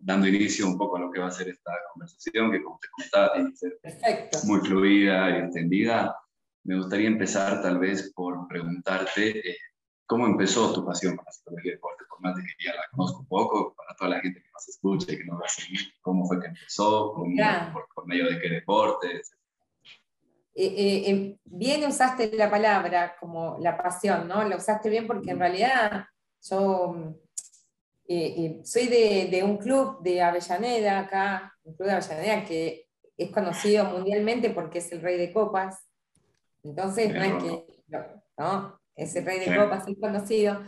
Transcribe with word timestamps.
dando 0.00 0.26
inicio 0.26 0.66
un 0.66 0.76
poco 0.76 0.96
a 0.96 1.00
lo 1.00 1.10
que 1.10 1.20
va 1.20 1.28
a 1.28 1.30
ser 1.30 1.48
esta 1.48 1.72
conversación, 1.92 2.50
que 2.50 2.62
como 2.62 2.78
te 2.78 2.88
comentaba, 2.88 3.32
tiene 3.32 3.50
que 3.50 3.56
ser 3.56 4.44
muy 4.44 4.60
fluida 4.60 5.30
y 5.30 5.40
entendida. 5.40 6.16
Me 6.64 6.76
gustaría 6.76 7.08
empezar 7.08 7.62
tal 7.62 7.78
vez 7.78 8.12
por 8.14 8.46
preguntarte 8.46 9.50
eh, 9.50 9.56
cómo 10.08 10.26
empezó 10.26 10.72
tu 10.72 10.84
pasión 10.84 11.16
por 11.16 11.26
la 11.26 11.32
psicología 11.32 11.72
deporte, 11.72 12.04
por 12.08 12.20
más 12.20 12.34
de 12.36 12.42
que 12.42 12.64
ya 12.64 12.74
la 12.74 12.82
conozco 12.90 13.20
un 13.20 13.26
poco, 13.26 13.74
para 13.74 13.94
toda 13.94 14.10
la 14.10 14.20
gente 14.20 14.42
que 14.42 14.50
nos 14.50 14.68
escucha 14.68 15.12
y 15.12 15.18
que 15.18 15.24
nos 15.24 15.40
va 15.40 15.44
a 15.44 15.48
seguir, 15.48 15.80
cómo 16.00 16.26
fue 16.26 16.40
que 16.40 16.48
empezó, 16.48 17.14
por, 17.14 18.06
medio 18.06 18.28
de 18.28 18.40
qué 18.40 18.48
deportes. 18.48 19.32
Eh, 20.54 20.66
eh, 20.66 21.10
eh, 21.10 21.38
bien 21.44 21.86
usaste 21.86 22.32
la 22.36 22.50
palabra 22.50 23.16
como 23.20 23.58
la 23.60 23.76
pasión, 23.76 24.26
¿no? 24.26 24.42
La 24.42 24.56
usaste 24.56 24.88
bien 24.88 25.06
porque 25.06 25.30
en 25.30 25.38
realidad 25.38 26.06
yo 26.42 27.14
soy 28.64 28.86
de, 28.86 29.28
de, 29.30 29.42
un 29.42 29.58
club 29.58 30.02
de 30.02 30.22
Avellaneda 30.22 31.00
acá, 31.00 31.54
un 31.62 31.74
club 31.74 31.88
de 31.88 31.94
Avellaneda 31.94 32.44
que 32.44 32.86
es 33.16 33.30
conocido 33.30 33.84
mundialmente 33.84 34.50
porque 34.50 34.78
es 34.78 34.90
el 34.92 35.02
rey 35.02 35.18
de 35.18 35.32
copas, 35.32 35.88
entonces, 36.62 37.14
no 37.14 37.22
es 37.22 37.42
que, 37.42 37.66
no, 38.36 38.80
ese 38.94 39.20
rey 39.20 39.40
de 39.40 39.56
copas 39.56 39.86
es 39.88 39.96
conocido. 39.98 40.60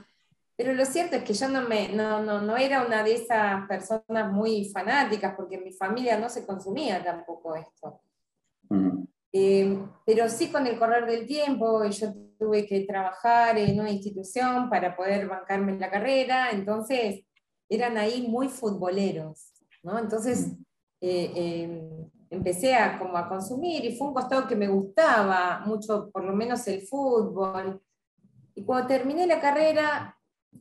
Pero 0.57 0.73
lo 0.75 0.85
cierto 0.85 1.17
es 1.17 1.25
que 1.25 1.33
yo 1.33 1.49
no, 1.49 1.63
me, 1.69 1.89
no, 1.89 2.23
no, 2.23 2.41
no, 2.41 2.57
era 2.57 2.85
una 2.85 3.03
de 3.03 3.15
esas 3.15 3.67
personas 3.67 4.33
muy 4.33 4.71
fanáticas, 4.71 5.35
porque 5.35 5.57
en 5.57 5.65
mi 5.65 5.73
familia 5.73 6.19
no 6.19 6.29
se 6.29 6.47
consumía 6.47 7.03
tampoco 7.03 7.57
esto. 7.57 8.03
Eh, 9.33 9.79
pero 10.05 10.29
sí 10.29 10.51
con 10.51 10.67
el 10.67 10.79
correr 10.79 11.07
del 11.07 11.27
tiempo, 11.27 11.85
yo 11.85 12.13
tuve 12.39 12.67
que 12.67 12.81
trabajar 12.81 13.59
en 13.59 13.79
una 13.81 13.91
institución 13.91 14.69
para 14.69 14.97
poder 14.97 15.29
bancarme 15.29 15.79
la 15.79 15.91
carrera, 15.91 16.51
entonces 16.51 17.25
eran 17.71 17.97
ahí 17.97 18.27
muy 18.29 18.49
futboleros, 18.49 19.53
¿no? 19.83 19.99
Entonces, 19.99 20.49
eh, 21.01 21.33
eh, 21.35 22.07
empecé 22.29 22.75
a, 22.75 22.99
como 22.99 23.17
a 23.17 23.29
consumir 23.29 23.85
y 23.85 23.97
fue 23.97 24.09
un 24.09 24.15
costado 24.15 24.47
que 24.47 24.57
me 24.57 24.69
gustaba 24.69 25.63
mucho, 25.65 26.11
por 26.11 26.25
lo 26.25 26.35
menos 26.35 26.67
el 26.67 26.83
fútbol. 26.83 27.81
Y 28.55 28.65
cuando 28.65 28.89
terminé 28.89 29.27
la 29.27 29.41
carrera, 29.41 30.19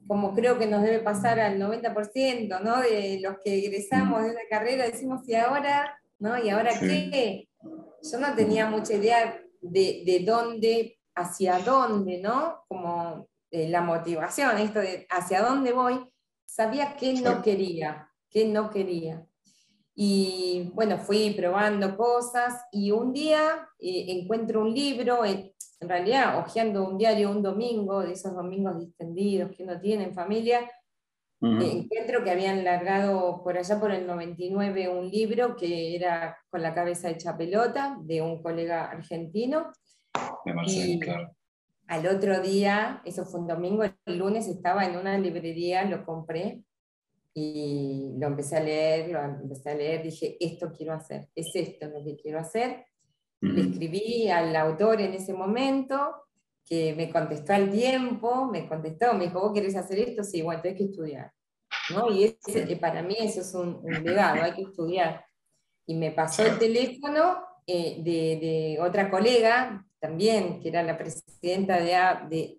como 0.07 0.33
creo 0.35 0.57
que 0.59 0.67
nos 0.67 0.83
debe 0.83 0.99
pasar 0.99 1.39
al 1.39 1.59
90% 1.59 2.61
¿no? 2.61 2.81
de 2.81 3.19
los 3.21 3.37
que 3.43 3.57
egresamos 3.65 4.23
de 4.23 4.31
una 4.31 4.41
carrera, 4.49 4.85
decimos, 4.85 5.27
¿y 5.27 5.35
ahora? 5.35 5.99
¿No? 6.19 6.37
¿Y 6.37 6.49
ahora 6.49 6.71
qué? 6.79 7.49
Yo 7.61 8.19
no 8.19 8.33
tenía 8.35 8.69
mucha 8.69 8.93
idea 8.93 9.41
de, 9.61 10.03
de 10.05 10.23
dónde, 10.25 10.99
hacia 11.15 11.59
dónde, 11.59 12.21
¿no? 12.21 12.63
Como 12.67 13.27
eh, 13.51 13.67
la 13.67 13.81
motivación, 13.81 14.57
esto 14.57 14.79
de 14.79 15.07
hacia 15.09 15.41
dónde 15.41 15.73
voy, 15.73 15.99
sabía 16.49 16.95
que 16.95 17.13
no 17.13 17.41
quería, 17.41 18.09
que 18.29 18.45
no 18.45 18.69
quería. 18.69 19.25
Y 19.93 20.71
bueno, 20.73 20.97
fui 20.97 21.31
probando 21.31 21.95
cosas 21.95 22.65
y 22.71 22.91
un 22.91 23.13
día 23.13 23.69
eh, 23.79 24.05
encuentro 24.07 24.61
un 24.61 24.73
libro, 24.73 25.25
en, 25.25 25.51
realidad 25.81 26.39
hojeando 26.39 26.87
un 26.87 26.97
diario 26.97 27.31
un 27.31 27.43
domingo, 27.43 28.01
de 28.01 28.13
esos 28.13 28.33
domingos 28.35 28.79
distendidos 28.79 29.55
que 29.55 29.63
uno 29.63 29.79
tiene 29.79 30.05
en 30.05 30.13
familia, 30.13 30.61
eh, 31.41 31.71
encuentro 31.71 32.23
que 32.23 32.31
habían 32.31 32.65
largado 32.65 33.41
por 33.43 33.57
allá 33.57 33.79
por 33.79 33.91
el 33.91 34.05
99 34.05 34.89
un 34.89 35.09
libro 35.09 35.55
que 35.55 35.95
era 35.95 36.37
con 36.49 36.61
la 36.61 36.73
cabeza 36.73 37.09
hecha 37.09 37.37
pelota 37.37 37.97
de 38.01 38.21
un 38.21 38.41
colega 38.41 38.89
argentino. 38.89 39.71
Marcelo, 40.45 40.99
claro. 40.99 41.38
Al 41.89 42.05
otro 42.05 42.39
día, 42.39 43.01
eso 43.03 43.25
fue 43.25 43.39
un 43.39 43.47
domingo, 43.47 43.83
el 43.83 44.17
lunes 44.19 44.47
estaba 44.47 44.85
en 44.85 44.95
una 44.95 45.17
librería, 45.17 45.85
lo 45.85 46.05
compré 46.05 46.61
y 47.33 48.13
lo 48.19 48.27
empecé 48.27 48.57
a 48.57 48.59
leer, 48.59 49.09
lo 49.09 49.19
empecé 49.19 49.71
a 49.71 49.75
leer, 49.75 50.03
dije, 50.03 50.37
esto 50.39 50.71
quiero 50.71 50.93
hacer, 50.93 51.29
es 51.33 51.47
esto 51.55 51.87
lo 51.87 52.05
que 52.05 52.15
quiero 52.15 52.37
hacer. 52.37 52.85
Le 53.41 53.61
escribí 53.61 54.29
al 54.29 54.55
autor 54.55 55.01
en 55.01 55.15
ese 55.15 55.33
momento, 55.33 56.27
que 56.63 56.93
me 56.93 57.09
contestó 57.09 57.53
al 57.53 57.71
tiempo, 57.71 58.45
me 58.45 58.69
contestó, 58.69 59.15
me 59.15 59.25
dijo, 59.25 59.39
¿vos 59.39 59.51
querés 59.51 59.75
hacer 59.75 59.97
esto? 59.97 60.23
Sí, 60.23 60.43
bueno, 60.43 60.61
tenés 60.61 60.77
que 60.77 60.83
estudiar. 60.85 61.33
¿no? 61.89 62.11
Y 62.11 62.25
ese, 62.25 62.75
para 62.75 63.01
mí 63.01 63.15
eso 63.19 63.41
es 63.41 63.51
un, 63.55 63.81
legado, 64.03 64.43
hay 64.43 64.53
que 64.53 64.61
estudiar. 64.61 65.25
Y 65.87 65.95
me 65.95 66.11
pasó 66.11 66.45
el 66.45 66.59
teléfono 66.59 67.39
eh, 67.65 67.95
de, 68.03 68.39
de, 68.39 68.77
otra 68.79 69.09
colega, 69.09 69.87
también, 69.99 70.59
que 70.61 70.69
era 70.69 70.83
la 70.83 70.97
presidenta 70.97 71.77
de, 71.77 71.95
de, 72.29 72.57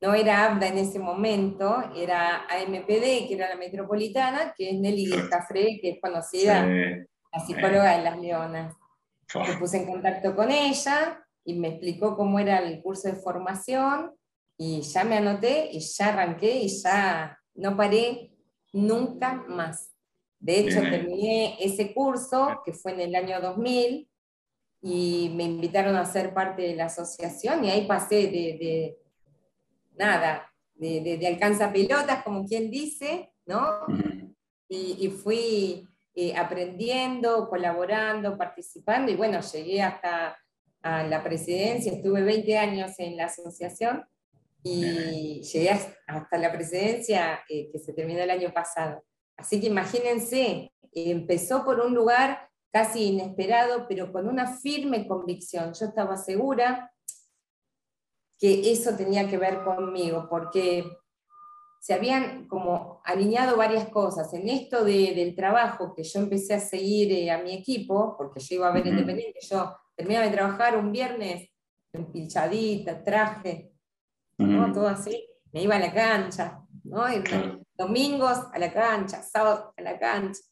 no 0.00 0.14
era 0.14 0.44
ABDA 0.44 0.68
en 0.68 0.78
ese 0.78 0.98
momento, 0.98 1.82
era 1.94 2.46
AMPD, 2.48 3.28
que 3.28 3.34
era 3.34 3.48
la 3.48 3.56
metropolitana, 3.56 4.54
que 4.56 4.70
es 4.70 4.78
Nelly 4.78 5.10
Cafré, 5.30 5.78
que 5.80 5.90
es 5.90 6.00
conocida, 6.00 6.66
la 6.66 7.40
psicóloga 7.46 7.96
de 7.96 8.04
Las 8.04 8.18
Leonas. 8.18 8.74
Me 9.34 9.56
puse 9.56 9.78
en 9.78 9.86
contacto 9.86 10.36
con 10.36 10.50
ella 10.50 11.24
y 11.44 11.54
me 11.54 11.68
explicó 11.68 12.16
cómo 12.16 12.38
era 12.38 12.58
el 12.58 12.80
curso 12.82 13.08
de 13.08 13.16
formación 13.16 14.12
y 14.56 14.80
ya 14.82 15.04
me 15.04 15.16
anoté 15.16 15.68
y 15.72 15.80
ya 15.80 16.08
arranqué 16.08 16.60
y 16.60 16.68
ya 16.68 17.38
no 17.54 17.76
paré 17.76 18.32
nunca 18.72 19.44
más. 19.48 19.92
De 20.38 20.60
hecho, 20.60 20.80
terminé 20.80 21.56
ese 21.60 21.92
curso, 21.94 22.60
que 22.64 22.72
fue 22.72 22.92
en 22.92 23.00
el 23.00 23.14
año 23.14 23.40
2000, 23.40 24.08
y 24.88 25.32
me 25.34 25.42
invitaron 25.42 25.96
a 25.96 26.04
ser 26.04 26.32
parte 26.32 26.62
de 26.62 26.76
la 26.76 26.84
asociación 26.84 27.64
y 27.64 27.70
ahí 27.70 27.86
pasé 27.86 28.28
de 28.28 28.96
nada, 29.96 30.52
de, 30.74 31.18
de, 31.18 31.26
alcanza 31.26 31.72
pelotas, 31.72 32.22
como 32.22 32.46
quien 32.46 32.70
dice, 32.70 33.32
¿no? 33.46 33.62
Y, 34.68 35.08
fui 35.08 35.88
eh, 36.14 36.36
aprendiendo, 36.36 37.48
colaborando, 37.48 38.36
participando, 38.36 39.10
y 39.10 39.16
bueno, 39.16 39.40
llegué 39.40 39.82
hasta 39.82 40.36
a 40.82 41.02
la 41.04 41.22
presidencia, 41.22 41.92
estuve 41.92 42.22
20 42.22 42.58
años 42.58 42.92
en 42.98 43.16
la 43.16 43.24
asociación 43.24 44.04
y 44.62 45.42
llegué 45.42 45.70
hasta 46.06 46.38
la 46.38 46.52
presidencia 46.52 47.40
eh, 47.48 47.70
que 47.72 47.78
se 47.78 47.92
terminó 47.92 48.20
el 48.20 48.30
año 48.30 48.52
pasado. 48.52 49.02
Así 49.36 49.60
que 49.60 49.66
imagínense, 49.66 50.72
empezó 50.92 51.64
por 51.64 51.80
un 51.80 51.94
lugar 51.94 52.45
casi 52.76 53.04
inesperado, 53.04 53.86
pero 53.88 54.12
con 54.12 54.28
una 54.28 54.58
firme 54.58 55.08
convicción. 55.08 55.72
Yo 55.72 55.86
estaba 55.86 56.18
segura 56.18 56.92
que 58.38 58.70
eso 58.70 58.94
tenía 58.94 59.26
que 59.30 59.38
ver 59.38 59.64
conmigo, 59.64 60.26
porque 60.28 60.84
se 61.80 61.94
habían 61.94 62.46
como 62.46 63.00
alineado 63.06 63.56
varias 63.56 63.88
cosas. 63.88 64.30
En 64.34 64.50
esto 64.50 64.84
del 64.84 65.34
trabajo 65.34 65.94
que 65.94 66.04
yo 66.04 66.20
empecé 66.20 66.52
a 66.52 66.60
seguir 66.60 67.10
eh, 67.12 67.30
a 67.30 67.42
mi 67.42 67.54
equipo, 67.54 68.14
porque 68.18 68.40
yo 68.40 68.56
iba 68.56 68.68
a 68.68 68.72
ver 68.72 68.86
Independiente, 68.86 69.38
yo 69.40 69.74
terminaba 69.94 70.26
de 70.26 70.32
trabajar 70.32 70.76
un 70.76 70.92
viernes, 70.92 71.48
empilchadita, 71.94 73.02
traje, 73.02 73.72
todo 74.36 74.86
así, 74.86 75.26
me 75.50 75.62
iba 75.62 75.76
a 75.76 75.78
la 75.78 75.94
cancha, 75.94 76.60
¿no? 76.84 77.06
domingos 77.72 78.38
a 78.52 78.58
la 78.58 78.70
cancha, 78.70 79.22
sábados 79.22 79.72
a 79.78 79.80
la 79.80 79.98
cancha. 79.98 80.42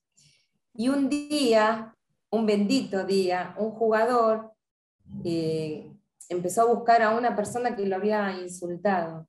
Y 0.72 0.88
un 0.88 1.10
día, 1.10 1.94
un 2.34 2.46
bendito 2.46 3.04
día, 3.04 3.54
un 3.58 3.70
jugador 3.70 4.52
eh, 5.24 5.90
empezó 6.28 6.62
a 6.62 6.74
buscar 6.74 7.02
a 7.02 7.10
una 7.16 7.34
persona 7.36 7.76
que 7.76 7.86
lo 7.86 7.96
había 7.96 8.32
insultado. 8.40 9.28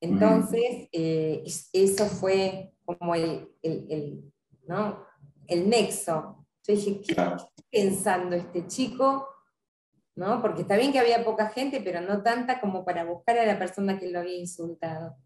Entonces, 0.00 0.88
eh, 0.92 1.44
eso 1.72 2.06
fue 2.06 2.72
como 2.84 3.14
el, 3.14 3.48
el, 3.62 4.32
¿no? 4.66 5.04
el 5.46 5.68
nexo. 5.68 6.46
Yo 6.66 6.74
dije, 6.74 7.00
¿qué 7.00 7.12
está 7.12 7.36
pensando 7.70 8.36
este 8.36 8.66
chico? 8.66 9.26
¿No? 10.14 10.40
Porque 10.40 10.62
está 10.62 10.76
bien 10.76 10.92
que 10.92 10.98
había 10.98 11.24
poca 11.24 11.48
gente, 11.48 11.80
pero 11.80 12.00
no 12.00 12.22
tanta 12.22 12.60
como 12.60 12.84
para 12.84 13.04
buscar 13.04 13.38
a 13.38 13.46
la 13.46 13.58
persona 13.58 13.98
que 13.98 14.10
lo 14.10 14.20
había 14.20 14.38
insultado. 14.38 15.16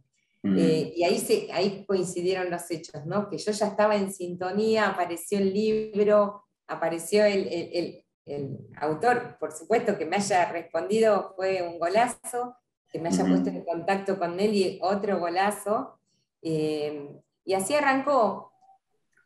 Eh, 0.43 0.95
y 0.97 1.05
ahí, 1.05 1.19
se, 1.19 1.53
ahí 1.53 1.85
coincidieron 1.85 2.51
los 2.51 2.71
hechos, 2.71 3.05
¿no? 3.05 3.29
que 3.29 3.37
yo 3.37 3.53
ya 3.53 3.67
estaba 3.67 3.95
en 3.97 4.11
sintonía, 4.11 4.89
apareció 4.89 5.39
el 5.39 5.53
libro, 5.53 6.45
apareció 6.71 7.25
el, 7.25 7.49
el, 7.49 8.05
el 8.27 8.59
autor, 8.77 9.37
por 9.39 9.53
supuesto, 9.53 9.99
que 9.99 10.07
me 10.07 10.17
haya 10.17 10.51
respondido 10.51 11.35
fue 11.37 11.63
un 11.63 11.79
golazo, 11.79 12.57
que 12.89 12.99
me 12.99 13.09
haya 13.09 13.25
puesto 13.25 13.51
en 13.51 13.65
contacto 13.65 14.19
con 14.19 14.37
Nelly, 14.37 14.79
otro 14.83 15.19
golazo. 15.19 15.99
Eh, 16.43 17.09
y 17.45 17.55
así 17.55 17.75
arrancó, 17.75 18.53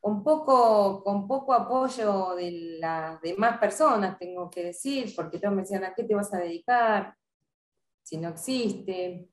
un 0.02 0.22
poco, 0.22 1.02
con 1.02 1.26
poco 1.26 1.54
apoyo 1.54 2.34
de 2.34 2.78
las 2.80 3.20
demás 3.22 3.58
personas, 3.58 4.18
tengo 4.18 4.50
que 4.50 4.64
decir, 4.64 5.12
porque 5.16 5.38
todos 5.38 5.54
me 5.54 5.62
decían, 5.62 5.84
¿a 5.84 5.94
qué 5.94 6.04
te 6.04 6.14
vas 6.14 6.32
a 6.34 6.38
dedicar? 6.38 7.14
Si 8.02 8.18
no 8.18 8.28
existe 8.28 9.28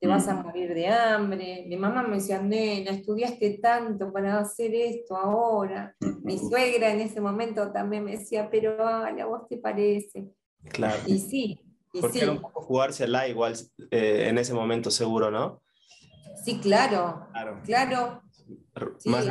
te 0.00 0.06
vas 0.06 0.28
a 0.28 0.34
mm. 0.34 0.42
morir 0.44 0.74
de 0.74 0.86
hambre. 0.86 1.64
Mi 1.66 1.76
mamá 1.76 2.02
me 2.02 2.16
decía, 2.16 2.40
nena, 2.40 2.92
estudiaste 2.92 3.58
tanto 3.58 4.12
para 4.12 4.38
hacer 4.38 4.74
esto 4.74 5.16
ahora. 5.16 5.94
Mi 6.22 6.38
suegra 6.38 6.92
en 6.92 7.00
ese 7.00 7.20
momento 7.20 7.72
también 7.72 8.04
me 8.04 8.12
decía, 8.16 8.48
pero 8.50 8.80
a 8.86 9.12
vos 9.26 9.48
te 9.48 9.56
parece. 9.56 10.28
Claro. 10.70 11.00
Y 11.06 11.18
sí. 11.18 11.60
Y 11.92 12.00
Porque 12.00 12.20
era 12.20 12.32
un 12.32 12.40
poco 12.40 12.60
jugársela 12.62 13.26
igual 13.28 13.54
eh, 13.90 14.26
en 14.28 14.38
ese 14.38 14.54
momento 14.54 14.90
seguro, 14.90 15.30
¿no? 15.30 15.62
Sí, 16.44 16.60
claro. 16.60 17.26
Claro. 17.32 17.60
claro. 17.64 18.22
más 19.06 19.26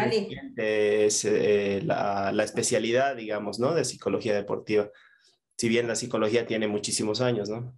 es 0.57 1.25
eh, 1.25 1.81
la, 1.85 2.31
la, 2.33 2.43
especialidad, 2.43 3.15
digamos, 3.15 3.59
¿no? 3.59 3.73
De 3.73 3.85
psicología 3.85 4.35
deportiva. 4.35 4.89
Si 5.55 5.69
bien 5.69 5.87
la 5.87 5.95
psicología 5.95 6.45
tiene 6.45 6.67
muchísimos 6.67 7.21
años, 7.21 7.49
¿no? 7.49 7.73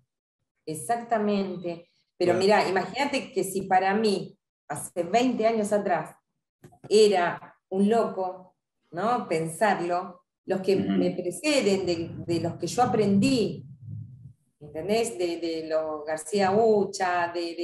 Exactamente. 0.65 1.89
Pero 2.19 2.33
mira, 2.33 2.67
imagínate 2.67 3.31
que 3.31 3.45
si 3.45 3.61
para 3.61 3.93
mí, 3.93 4.37
hace 4.67 5.03
20 5.03 5.47
años 5.47 5.71
atrás, 5.71 6.15
era 6.89 7.55
un 7.69 7.89
loco, 7.89 8.57
¿no? 8.91 9.25
Pensarlo, 9.29 10.25
los 10.45 10.59
que 10.59 10.75
me 10.75 11.11
preceden, 11.11 11.85
de, 11.85 12.11
de, 12.27 12.41
los 12.41 12.57
que 12.57 12.67
yo 12.67 12.83
aprendí, 12.83 13.65
¿entendés? 14.59 15.17
De, 15.17 15.37
de 15.37 15.67
los 15.69 16.03
García 16.05 16.51
Ucha, 16.51 17.31
de, 17.33 17.55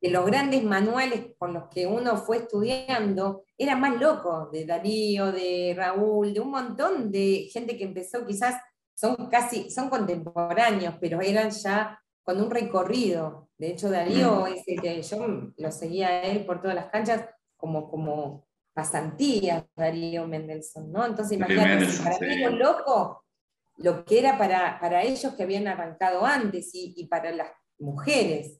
de, 0.00 0.10
los 0.10 0.24
grandes 0.24 0.62
manuales 0.62 1.34
con 1.36 1.52
los 1.52 1.64
que 1.68 1.84
uno 1.84 2.16
fue 2.18 2.38
estudiando, 2.38 3.42
era 3.58 3.74
más 3.74 4.00
loco, 4.00 4.50
de 4.52 4.64
Darío, 4.64 5.32
de 5.32 5.74
Raúl, 5.76 6.32
de 6.32 6.40
un 6.40 6.50
montón 6.50 7.10
de 7.10 7.48
gente 7.52 7.76
que 7.76 7.84
empezó 7.84 8.24
quizás, 8.24 8.60
son 8.94 9.16
casi, 9.28 9.68
son 9.68 9.88
contemporáneos, 9.88 10.94
pero 11.00 11.20
eran 11.20 11.50
ya 11.50 11.98
con 12.24 12.40
un 12.40 12.50
recorrido. 12.50 13.48
De 13.58 13.70
hecho, 13.70 13.90
Darío 13.90 14.46
es 14.46 14.62
el 14.66 14.80
que 14.80 15.02
yo 15.02 15.52
lo 15.56 15.72
seguía 15.72 16.08
a 16.08 16.22
él 16.22 16.44
por 16.44 16.60
todas 16.60 16.74
las 16.74 16.86
canchas 16.86 17.28
como, 17.56 17.90
como 17.90 18.46
pasantía, 18.72 19.66
Darío 19.76 20.26
Mendelssohn, 20.26 20.90
¿no? 20.90 21.04
Entonces, 21.06 21.36
imagínate, 21.36 21.86
para 22.02 22.18
mí 22.18 22.44
un 22.44 22.58
loco, 22.58 23.24
lo 23.78 24.04
que 24.04 24.18
era 24.18 24.38
para, 24.38 24.78
para 24.80 25.02
ellos 25.02 25.34
que 25.34 25.42
habían 25.42 25.68
arrancado 25.68 26.24
antes 26.24 26.70
y, 26.72 27.06
para 27.06 27.32
las 27.32 27.48
mujeres, 27.78 28.58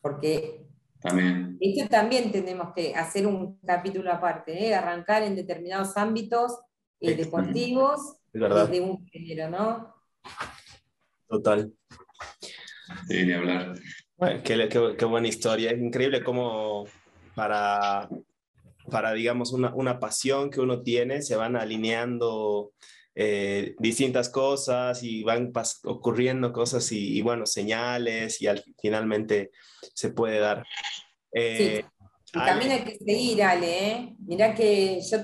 porque 0.00 0.66
también. 1.00 1.56
esto 1.60 1.88
también 1.88 2.32
tenemos 2.32 2.72
que 2.74 2.94
hacer 2.94 3.26
un 3.26 3.58
capítulo 3.60 4.12
aparte, 4.12 4.68
¿eh? 4.68 4.74
arrancar 4.74 5.22
en 5.22 5.36
determinados 5.36 5.96
ámbitos 5.96 6.58
eh, 7.00 7.14
deportivos 7.14 8.16
de 8.32 8.80
un 8.80 9.06
género, 9.08 9.50
¿no? 9.50 9.94
Total. 11.28 11.72
Sí, 13.08 13.32
hablar. 13.32 13.74
qué, 14.44 15.04
buena 15.04 15.28
historia. 15.28 15.70
Es 15.70 15.78
increíble 15.78 16.22
cómo 16.22 16.86
para, 17.34 18.08
para 18.90 19.12
digamos, 19.12 19.52
una, 19.52 19.74
una 19.74 19.98
pasión 19.98 20.50
que 20.50 20.60
uno 20.60 20.82
tiene, 20.82 21.22
se 21.22 21.36
van 21.36 21.56
alineando 21.56 22.72
eh, 23.14 23.74
distintas 23.78 24.30
cosas 24.30 25.02
y 25.02 25.22
van 25.22 25.52
ocurriendo 25.84 26.52
cosas 26.52 26.90
y, 26.92 27.20
bueno, 27.20 27.44
señales 27.46 28.40
y 28.40 28.46
al, 28.46 28.64
finalmente 28.80 29.50
se 29.94 30.10
puede 30.10 30.38
dar. 30.38 30.64
Eh, 31.32 31.82
sí. 31.82 31.88
Y 32.34 32.38
también 32.38 32.72
hay 32.72 32.84
que 32.84 32.96
seguir, 32.96 33.42
Ale. 33.42 33.88
¿eh? 33.88 34.16
Mirá 34.20 34.54
que 34.54 35.00
yo 35.02 35.18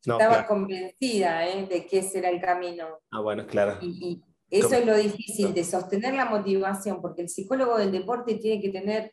estaba 0.00 0.46
convencida 0.46 1.46
¿eh? 1.48 1.66
de 1.66 1.86
que 1.86 1.98
ese 1.98 2.18
era 2.18 2.30
el 2.30 2.40
camino. 2.40 3.00
Ah, 3.12 3.20
bueno, 3.20 3.46
claro. 3.46 3.78
Y, 3.80 4.20
eso 4.50 4.74
es 4.74 4.86
lo 4.86 4.96
difícil, 4.96 5.52
de 5.52 5.64
sostener 5.64 6.14
la 6.14 6.26
motivación, 6.26 7.00
porque 7.00 7.22
el 7.22 7.28
psicólogo 7.28 7.78
del 7.78 7.92
deporte 7.92 8.36
tiene 8.36 8.60
que 8.60 8.70
tener 8.70 9.12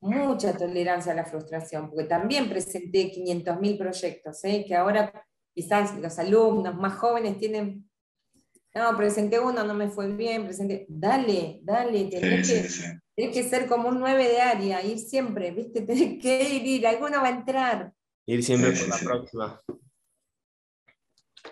mucha 0.00 0.56
tolerancia 0.56 1.12
a 1.12 1.16
la 1.16 1.24
frustración, 1.24 1.90
porque 1.90 2.04
también 2.04 2.48
presenté 2.48 3.12
500.000 3.12 3.78
proyectos, 3.78 4.44
¿eh? 4.44 4.64
que 4.66 4.76
ahora 4.76 5.12
quizás 5.52 5.98
los 5.98 6.18
alumnos 6.18 6.76
más 6.76 6.94
jóvenes 6.94 7.38
tienen, 7.38 7.90
no, 8.74 8.96
presenté 8.96 9.40
uno, 9.40 9.64
no 9.64 9.74
me 9.74 9.88
fue 9.88 10.06
bien, 10.14 10.44
presenté, 10.44 10.86
dale, 10.88 11.58
dale, 11.62 12.04
tenés, 12.04 12.80
que, 13.16 13.30
que 13.32 13.42
ser 13.42 13.66
como 13.66 13.88
un 13.88 13.98
9 13.98 14.28
de 14.28 14.40
área, 14.40 14.84
ir 14.84 15.00
siempre, 15.00 15.50
¿viste? 15.50 15.80
Tenés 15.86 16.22
que 16.22 16.48
ir, 16.54 16.64
ir, 16.64 16.86
alguno 16.86 17.20
va 17.20 17.26
a 17.26 17.30
entrar. 17.30 17.92
Ir 18.26 18.44
siempre 18.44 18.70
por 18.70 18.88
la 18.88 18.98
próxima. 18.98 19.62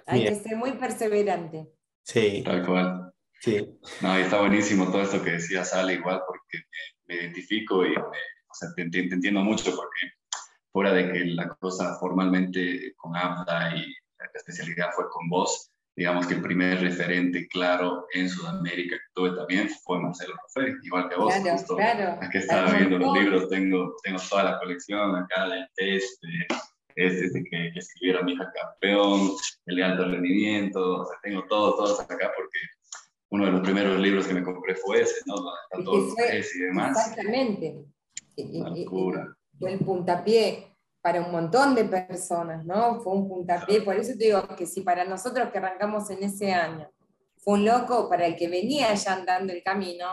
Hay 0.07 0.25
que 0.25 0.35
ser 0.37 0.57
muy 0.57 0.73
perseverante. 0.73 1.73
Sí. 2.05 2.43
Tal 2.45 2.65
cual. 2.65 3.13
Sí. 3.41 3.79
No, 4.01 4.19
y 4.19 4.23
está 4.23 4.41
buenísimo 4.41 4.91
todo 4.91 5.03
esto 5.03 5.23
que 5.23 5.33
decía 5.33 5.65
Sale, 5.65 5.95
igual, 5.95 6.23
porque 6.27 6.65
me, 7.07 7.17
identifico 7.17 7.85
y 7.87 7.95
o 7.97 8.11
sea, 8.53 8.71
te, 8.75 8.83
entiendo 8.83 9.41
mucho, 9.43 9.75
porque 9.77 10.13
fuera 10.73 10.93
de 10.93 11.13
que 11.13 11.25
la 11.27 11.49
cosa 11.49 11.97
formalmente 11.99 12.95
con 12.97 13.17
ABDA 13.17 13.77
y 13.77 13.95
la 14.19 14.27
especialidad 14.35 14.91
fue 14.95 15.09
con 15.11 15.29
vos, 15.29 15.71
digamos 15.97 16.27
que 16.27 16.35
el 16.35 16.43
primer 16.43 16.81
referente 16.81 17.49
claro 17.49 18.07
en 18.13 18.29
Sudamérica 18.29 18.97
que 18.97 19.13
tuve 19.15 19.37
también 19.37 19.69
fue 19.85 20.01
Marcelo 20.01 20.35
Rofé, 20.43 20.75
igual 20.83 21.09
que 21.09 21.17
vos. 21.17 21.35
Claro, 21.35 21.59
justo 21.59 21.77
claro. 21.77 22.19
Aquí 22.21 22.39
estaba 22.39 22.73
viendo 22.73 22.99
los 22.99 23.19
libros, 23.19 23.49
tengo, 23.49 23.95
tengo 24.03 24.21
toda 24.29 24.45
la 24.45 24.59
colección 24.59 25.17
acá 25.17 25.49
del 25.49 25.67
test, 25.77 26.23
este 26.97 27.45
que, 27.45 27.73
que 27.73 27.79
escribiera 27.79 28.23
mi 28.23 28.33
hija 28.33 28.51
campeón, 28.55 29.33
el 29.67 29.77
de 29.77 29.85
alto 29.85 30.05
rendimiento, 30.05 31.03
o 31.03 31.05
sea, 31.07 31.19
tengo 31.23 31.45
todo, 31.49 31.77
todos 31.77 32.01
acá 32.01 32.33
porque 32.37 32.59
uno 33.37 33.47
de 33.47 33.53
los 33.53 33.61
primeros 33.61 33.99
libros 34.01 34.27
que 34.27 34.35
me 34.35 34.43
compré 34.43 34.75
fue 34.75 35.03
ese, 35.03 35.21
¿no? 35.27 35.35
Están 35.65 35.85
todos 35.85 36.15
y 36.19 36.59
demás. 36.59 36.91
Exactamente. 36.91 37.85
Una 38.37 38.71
locura. 38.71 39.37
Fue 39.59 39.73
el 39.73 39.79
puntapié 39.79 40.77
para 41.01 41.21
un 41.21 41.31
montón 41.31 41.75
de 41.75 41.85
personas, 41.85 42.65
¿no? 42.65 43.01
Fue 43.01 43.13
un 43.13 43.29
puntapié, 43.29 43.83
por 43.83 43.95
eso 43.95 44.13
te 44.19 44.25
digo 44.25 44.43
que 44.57 44.67
si 44.67 44.81
para 44.81 45.05
nosotros 45.05 45.51
que 45.51 45.59
arrancamos 45.59 46.11
en 46.11 46.25
ese 46.25 46.53
año 46.53 46.91
fue 47.39 47.55
un 47.55 47.65
loco, 47.65 48.09
para 48.09 48.27
el 48.27 48.35
que 48.35 48.49
venía 48.49 48.93
ya 48.95 49.15
andando 49.15 49.53
el 49.53 49.63
camino, 49.63 50.07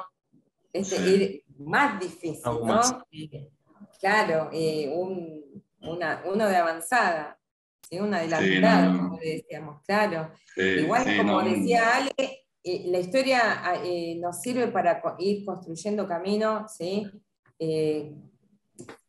este, 0.71 1.43
más 1.57 1.99
difícil, 1.99 2.43
¿no? 2.43 2.81
Claro, 3.99 4.49
eh, 4.53 4.91
un, 4.93 5.63
una, 5.81 6.21
uno 6.25 6.47
de 6.47 6.55
avanzada, 6.55 7.39
¿sí? 7.89 7.99
una 7.99 8.17
adelantada, 8.17 8.95
como 8.95 9.17
decíamos, 9.17 9.81
claro. 9.87 10.31
Igual 10.55 11.17
como 11.17 11.41
decía 11.41 11.95
Ale, 11.95 12.42
eh, 12.63 12.83
la 12.85 12.99
historia 12.99 13.61
ah, 13.61 13.75
eh, 13.83 14.15
nos 14.19 14.39
sirve 14.39 14.67
para 14.67 15.01
ir 15.19 15.43
construyendo 15.43 16.07
camino, 16.07 16.65
¿sí? 16.69 17.05
Eh, 17.59 18.15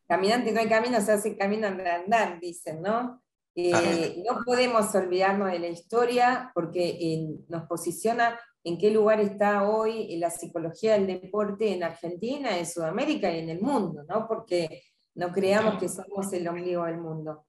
caminante 0.09 0.51
no 0.51 0.61
hay 0.61 0.69
camino, 0.69 1.01
se 1.01 1.13
hace 1.13 1.37
camino 1.37 1.69
andar, 1.69 2.41
dicen, 2.41 2.83
¿no? 2.83 3.21
no 3.57 4.41
podemos 4.45 4.93
olvidarnos 4.97 5.53
de 5.53 5.61
la 5.61 5.69
historia 5.69 6.51
porque 6.55 7.39
nos 7.47 7.69
posiciona 7.69 8.37
en 8.65 8.77
qué 8.79 8.91
lugar 8.91 9.21
está 9.21 9.69
hoy 9.69 10.17
la 10.17 10.29
psicología 10.29 10.95
del 10.95 11.07
deporte 11.07 11.73
en 11.73 11.85
Argentina, 11.85 12.59
en 12.59 12.67
Sudamérica 12.67 13.31
y 13.33 13.39
en 13.39 13.51
el 13.51 13.61
mundo, 13.61 14.03
¿no? 14.09 14.27
Porque 14.27 14.83
no 15.15 15.31
creamos 15.31 15.79
que 15.79 15.89
somos 15.89 16.33
el 16.33 16.49
ombligo 16.49 16.85
del 16.85 16.99
mundo. 16.99 17.47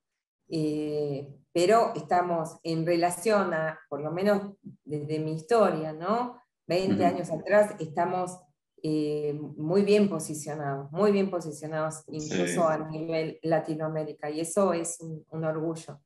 Eh, 0.50 1.27
pero 1.51 1.94
estamos 1.95 2.57
en 2.63 2.86
relación 2.86 3.54
a, 3.54 3.80
por 3.90 4.02
lo 4.02 4.11
menos 4.11 4.54
desde 4.83 5.19
mi 5.19 5.33
historia, 5.33 5.94
¿no? 5.94 6.42
20 6.68 7.06
años 7.06 7.31
atrás, 7.31 7.75
estamos 7.80 8.40
eh, 8.83 9.33
muy 9.57 9.83
bien 9.83 10.09
posicionados, 10.09 10.92
muy 10.92 11.11
bien 11.11 11.30
posicionados, 11.30 12.04
incluso 12.07 12.68
a 12.68 12.78
nivel 12.78 13.40
Latinoamérica, 13.42 14.30
y 14.30 14.42
eso 14.42 14.73
es 14.73 14.99
un, 14.99 15.44
orgullo. 15.44 16.02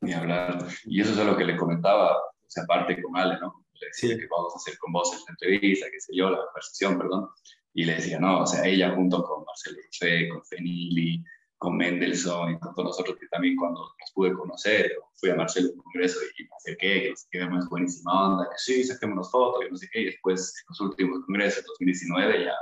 Ni 0.00 0.12
hablar. 0.12 0.64
Y 0.84 1.00
eso 1.00 1.10
es 1.12 1.26
lo 1.26 1.36
que 1.36 1.44
le 1.44 1.56
comentaba, 1.56 2.16
o 2.16 2.46
sea, 2.46 2.64
aparte 2.64 3.02
con 3.02 3.16
Ale, 3.16 3.38
¿no? 3.40 3.66
Le 3.72 3.86
decía 3.86 4.16
que 4.16 4.28
vamos 4.30 4.52
a 4.54 4.58
hacer 4.58 4.78
con 4.78 4.92
vos 4.92 5.12
esta 5.14 5.32
entrevista, 5.32 5.86
qué 5.90 6.00
sé 6.00 6.12
yo, 6.14 6.30
la 6.30 6.44
conversación, 6.44 6.98
perdón. 6.98 7.30
Y 7.72 7.84
le 7.84 7.94
decía, 7.94 8.20
no, 8.20 8.42
o 8.42 8.46
sea, 8.46 8.64
ella 8.64 8.94
junto 8.94 9.22
con 9.24 9.44
Marcelo 9.44 9.78
Rosé, 9.84 10.28
con 10.28 10.44
Fenili, 10.44 11.24
con 11.60 11.76
Mendelssohn 11.76 12.52
y 12.52 12.58
con 12.58 12.74
todos 12.74 12.88
nosotros 12.88 13.18
que 13.20 13.26
también 13.28 13.54
cuando 13.54 13.80
los 14.00 14.10
pude 14.14 14.32
conocer, 14.32 14.96
fui 15.16 15.28
a 15.28 15.36
Marcelo 15.36 15.68
en 15.68 15.76
congreso 15.76 16.18
y 16.38 16.44
me 16.44 16.56
acerqué, 16.56 17.12
que, 17.30 17.38
que 17.38 17.44
es 17.44 17.68
buenísima 17.68 18.28
onda, 18.28 18.48
que 18.48 18.56
sí, 18.56 18.82
saquémonos 18.82 19.30
fotos, 19.30 19.66
y 19.66 19.70
no 19.70 19.76
sé 19.76 19.86
qué, 19.92 20.00
y 20.00 20.04
después 20.06 20.54
en 20.58 20.66
los 20.70 20.80
últimos 20.80 21.24
congresos, 21.26 21.62
2019, 21.66 22.44
ya 22.46 22.54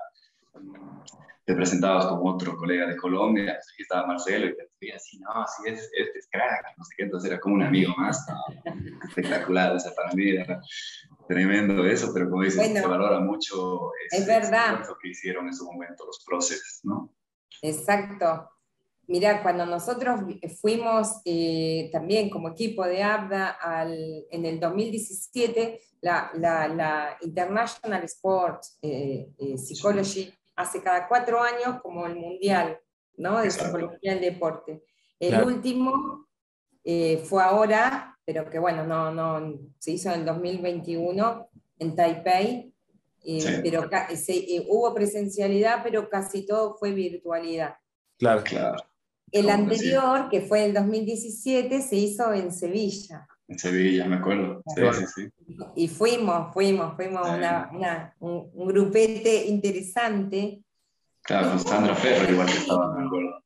te 1.45 1.55
presentabas 1.55 2.07
con 2.07 2.19
otro 2.25 2.57
colega 2.57 2.89
de 2.89 2.97
Colombia, 2.97 3.53
aquí 3.53 3.83
estaba 3.83 4.05
Marcelo, 4.09 4.47
y 4.47 4.57
te 4.57 4.65
decía 4.65 4.97
así, 4.97 5.21
no, 5.21 5.31
así 5.31 5.63
es, 5.67 5.91
este 5.97 6.19
es 6.19 6.29
crack, 6.33 6.77
no 6.77 6.85
sé 6.85 6.95
qué, 6.97 7.05
entonces 7.05 7.31
era 7.31 7.39
como 7.39 7.55
un 7.55 7.63
amigo 7.63 7.95
más, 7.97 8.27
espectacular, 9.09 9.77
o 9.77 9.79
sea, 9.79 9.95
para 9.95 10.13
mí 10.13 10.29
era 10.29 10.61
tremendo 11.29 11.87
eso, 11.87 12.11
pero 12.13 12.29
como 12.29 12.43
dices, 12.43 12.67
se 12.67 12.85
valora 12.85 13.21
mucho 13.21 13.93
ese, 14.11 14.23
es 14.23 14.27
verdad. 14.27 14.85
que 15.01 15.09
hicieron 15.09 15.47
en 15.47 15.55
su 15.55 15.65
momento 15.67 16.05
los 16.05 16.25
procesos, 16.27 16.81
¿no? 16.83 17.15
Exacto. 17.63 18.58
Mira, 19.09 19.43
cuando 19.43 19.65
nosotros 19.65 20.21
fuimos 20.61 21.23
eh, 21.25 21.89
también 21.91 22.29
como 22.29 22.51
equipo 22.51 22.85
de 22.85 23.03
ABDA 23.03 23.49
al, 23.53 24.27
en 24.31 24.45
el 24.45 24.61
2017, 24.61 25.81
la, 26.03 26.31
la, 26.35 26.69
la 26.69 27.17
International 27.23 28.05
Sport 28.05 28.63
eh, 28.83 29.31
eh, 29.39 29.57
Psychology 29.57 30.31
hace 30.57 30.83
cada 30.83 31.09
cuatro 31.09 31.41
años 31.41 31.81
como 31.81 32.05
el 32.07 32.17
mundial 32.17 32.79
¿no? 33.17 33.41
de 33.41 33.51
psicología 33.51 34.13
del 34.13 34.21
deporte. 34.21 34.85
El 35.19 35.43
último 35.43 36.27
fue 37.25 37.43
ahora, 37.43 38.15
pero 38.27 38.49
que 38.51 38.59
bueno, 38.59 38.85
no, 38.85 39.11
no, 39.11 39.59
se 39.79 39.93
hizo 39.93 40.11
en 40.11 40.21
el 40.21 40.27
2021 40.27 41.49
en 41.79 41.97
Taipei, 41.97 42.75
pero 43.63 43.89
hubo 44.69 44.95
presencialidad, 44.95 45.81
pero 45.83 46.11
casi 46.11 46.45
todo 46.45 46.77
fue 46.77 46.93
virtualidad. 46.93 47.77
Claro, 48.19 48.43
claro. 48.43 48.77
El 49.33 49.51
anterior, 49.51 50.29
que 50.31 50.43
fue 50.43 50.65
el 50.65 50.75
2017, 50.75 51.83
se 51.83 51.97
hizo 51.97 52.33
en 52.33 52.53
Sevilla. 52.53 53.27
En 53.49 53.59
Sevilla, 53.59 54.07
me 54.07 54.17
acuerdo. 54.17 54.63
Sí, 54.75 54.83
sí, 54.93 55.05
sí. 55.15 55.55
Y 55.75 55.89
fuimos, 55.89 56.53
fuimos, 56.53 56.95
fuimos 56.97 57.27
un, 58.21 58.69
grupete 58.69 59.47
interesante. 59.47 60.63
Claro, 61.23 61.51
con 61.51 61.61
Sandra 61.61 61.95
Ferro 61.95 62.31
igual 62.31 62.47
que 62.47 62.59
estaba, 62.59 62.95
me 62.95 63.07
acuerdo. 63.07 63.43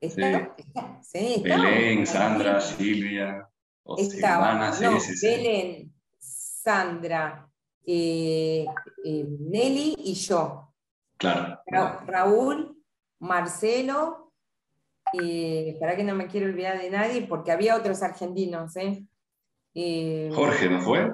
¿Está? 0.00 0.54
Sí, 1.02 1.40
Belén, 1.42 2.06
Sandra, 2.06 2.60
Silvia, 2.60 3.48
estaba, 3.96 4.70
no, 4.80 4.98
Belén, 5.22 5.92
Sandra, 6.18 7.50
eh, 7.84 8.66
eh, 9.04 9.26
Nelly 9.40 9.96
y 9.98 10.14
yo. 10.14 10.74
Claro. 11.16 11.58
Raúl, 12.06 12.76
Marcelo, 13.20 14.27
eh, 15.20 15.76
para 15.80 15.96
que 15.96 16.04
no 16.04 16.14
me 16.14 16.26
quiero 16.26 16.46
olvidar 16.46 16.80
de 16.80 16.90
nadie, 16.90 17.26
porque 17.28 17.52
había 17.52 17.76
otros 17.76 18.02
argentinos, 18.02 18.76
¿eh? 18.76 19.04
Jorge, 20.34 20.68
¿no 20.68 20.80
fue? 20.80 21.12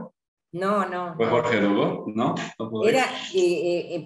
No, 0.53 0.89
no. 0.89 1.15
¿Fue 1.17 1.27
Jorge 1.27 1.67
Hugo? 1.67 2.05
¿No? 2.15 2.35
Era, 2.87 3.07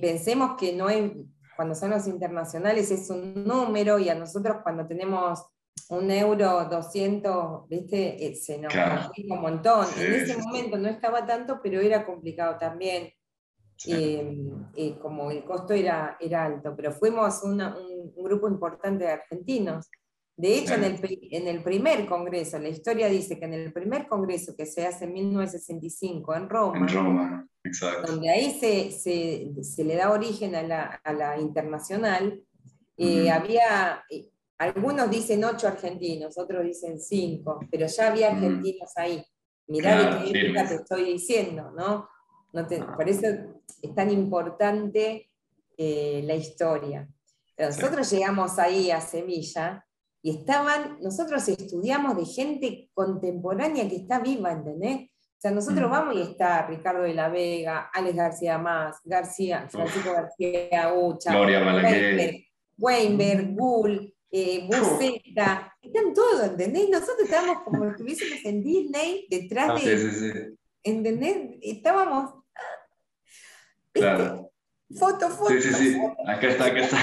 pensemos 0.00 0.57
que 0.59 0.73
no 0.73 0.88
es, 0.88 1.12
cuando 1.57 1.75
son 1.75 1.90
los 1.90 2.07
internacionales 2.07 2.90
es 2.90 3.11
un 3.11 3.45
número 3.45 3.99
y 3.99 4.09
a 4.09 4.14
nosotros 4.14 4.59
cuando 4.62 4.87
tenemos 4.87 5.45
un 5.88 6.11
euro 6.11 6.64
200, 6.64 7.68
¿viste? 7.68 8.26
Eh, 8.26 8.35
se 8.35 8.59
nos 8.59 8.73
claro. 8.73 9.11
un 9.28 9.40
montón. 9.40 9.87
en 9.99 10.14
ese 10.14 10.37
momento 10.38 10.76
no 10.78 10.88
estaba 10.88 11.26
tanto, 11.26 11.61
pero 11.62 11.80
era 11.80 12.04
complicado 12.04 12.57
también. 12.59 13.11
Eh, 13.87 14.37
eh, 14.75 14.99
como 15.00 15.30
el 15.30 15.44
costo 15.44 15.73
era, 15.73 16.16
era 16.20 16.44
alto, 16.44 16.75
pero 16.76 16.92
fuimos 16.92 17.42
un, 17.44 17.62
grupo 18.16 18.49
importante 18.49 19.04
de 19.04 19.12
argentinos. 19.12 19.88
De 20.37 20.56
hecho, 20.56 20.75
en, 20.75 20.85
el, 20.85 21.00
en, 21.32 21.49
el, 21.49 21.62
primer 21.62 22.06
congreso, 22.06 22.58
la 22.58 22.68
historia 22.68 23.08
dice 23.08 23.38
que 23.38 23.44
en 23.44 23.54
el 23.54 23.73
primer 23.73 24.06
congreso 24.06 24.54
que 24.56 24.66
se 24.66 24.87
hace 24.87 25.04
en 25.04 25.12
1965 25.14 26.35
en 26.35 26.49
Roma, 26.49 26.78
en 26.78 26.88
Roma 26.88 27.49
exacto. 27.64 28.12
donde 28.12 28.30
ahí 28.30 28.56
se, 28.58 28.92
se, 28.92 29.50
se, 29.62 29.85
le 29.85 29.97
da 29.97 30.12
origen 30.12 30.54
a 30.54 30.62
la, 30.62 31.00
a 31.02 31.12
la 31.12 31.40
internacional, 31.40 32.40
había 33.32 34.04
algunos 34.58 35.11
dicen 35.11 35.44
ocho 35.44 35.68
argentinos, 35.68 36.37
otros 36.37 36.64
dicen 36.64 37.00
cinco, 37.00 37.61
pero 37.70 37.87
ya 37.87 38.08
había 38.08 38.32
argentinos 38.32 38.90
ahí. 38.97 39.25
Mirá 39.68 40.20
de 40.20 40.32
qué 40.32 40.64
te 40.68 40.75
estoy 40.75 41.04
diciendo, 41.04 41.70
¿no? 41.76 42.08
por 42.97 43.08
eso 43.08 43.26
es 43.82 43.94
tan 43.94 44.10
importante 44.10 45.30
eh, 45.76 46.22
la 46.25 46.34
historia. 46.34 47.08
nosotros 47.58 48.10
llegamos 48.10 48.58
ahí 48.58 48.90
a 48.90 49.00
Semilla 49.00 49.84
y 50.22 50.30
estaban, 50.30 50.98
nosotros 51.00 51.46
estudiamos 51.48 52.16
de 52.16 52.25
gente 52.25 52.90
contemporánea 52.92 53.88
que 53.88 53.96
está 53.96 54.18
viva, 54.18 54.52
¿entendés? 54.52 55.10
O 55.38 55.40
sea, 55.40 55.52
nosotros 55.52 55.88
mm. 55.88 55.92
vamos 55.92 56.16
y 56.16 56.22
está 56.22 56.66
Ricardo 56.66 57.02
de 57.02 57.14
la 57.14 57.28
Vega, 57.28 57.90
Alex 57.92 58.16
García 58.16 58.58
Más, 58.58 58.96
García, 59.04 59.68
Francisco 59.70 60.12
García 60.12 60.92
Ucha, 60.92 61.30
Gloria 61.30 61.60
Weinberg, 61.60 62.44
Weinberg, 62.76 63.54
Gull, 63.54 64.14
eh, 64.32 64.66
Buceta, 64.66 65.72
están 65.80 66.12
todos, 66.12 66.42
¿entendés? 66.42 66.88
Nosotros 66.90 67.20
estábamos 67.22 67.62
como 67.62 67.84
si 67.84 67.90
estuviésemos 67.90 68.44
en 68.44 68.64
Disney 68.64 69.26
detrás 69.30 69.70
ah, 69.70 69.75
de. 69.75 69.80
Sí, 69.80 70.10
sí, 70.10 70.32
sí. 70.32 70.38
¿Entendés? 70.82 71.58
Estábamos. 71.62 72.34
Claro. 73.98 74.50
Foto, 74.96 75.28
foto. 75.28 75.50
Sí, 75.50 75.60
sí, 75.60 75.74
sí. 75.74 76.00
Acá 76.26 76.48
está, 76.48 76.66
acá 76.66 76.80
está. 76.80 76.98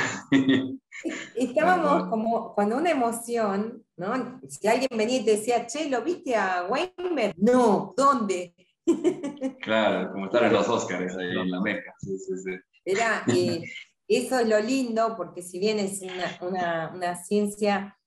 Estábamos 1.35 2.09
como 2.09 2.55
cuando 2.55 2.77
una 2.77 2.89
emoción, 2.89 3.83
¿no? 3.97 4.39
Si 4.49 4.67
alguien 4.67 4.89
venía 4.91 5.19
y 5.19 5.25
te 5.25 5.31
decía, 5.31 5.67
che, 5.67 5.89
¿lo 5.89 6.01
viste 6.01 6.35
a 6.35 6.67
Weinberg? 6.67 7.35
No, 7.37 7.93
¿dónde? 7.95 8.55
Claro, 9.61 10.11
como 10.11 10.25
estar 10.25 10.43
en 10.43 10.53
los 10.53 10.67
Oscars 10.67 11.17
ahí 11.17 11.29
en 11.29 11.49
la 11.49 11.59
meca. 11.59 11.95
Sí, 11.99 12.17
sí, 12.19 12.33
sí. 12.37 12.51
Era, 12.85 13.23
eh, 13.27 13.63
eso 14.07 14.39
es 14.39 14.47
lo 14.47 14.59
lindo, 14.59 15.15
porque 15.17 15.41
si 15.41 15.57
bien 15.57 15.79
es 15.79 16.01
una, 16.41 17.15
ciencia 17.15 17.97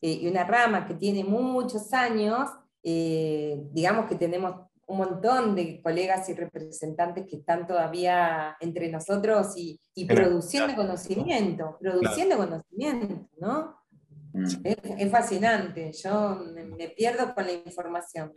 eh, 0.00 0.18
y 0.22 0.26
una 0.26 0.44
rama 0.44 0.86
que 0.86 0.94
tiene 0.94 1.22
muchos 1.22 1.92
años, 1.92 2.48
eh, 2.82 3.60
digamos 3.72 4.06
que 4.06 4.14
tenemos 4.14 4.66
un 4.86 4.98
montón 4.98 5.54
de 5.54 5.80
colegas 5.82 6.28
y 6.28 6.34
representantes 6.34 7.26
que 7.28 7.36
están 7.36 7.66
todavía 7.66 8.56
entre 8.60 8.90
nosotros 8.90 9.54
y, 9.56 9.80
produciendo 10.06 10.74
conocimiento, 10.76 11.76
produciendo 11.80 12.36
conocimiento, 12.36 13.28
¿no? 13.38 13.76
Mm. 14.32 14.44
Es, 14.64 15.10
fascinante, 15.10 15.92
yo 15.92 16.40
me, 16.54 16.88
pierdo 16.90 17.34
con 17.34 17.46
la 17.46 17.52
información. 17.52 18.32